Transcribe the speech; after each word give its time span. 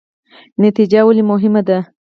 نتیجه 0.63 0.99
ولې 1.05 1.23
مهمه 1.31 1.61
ده؟ 1.67 1.77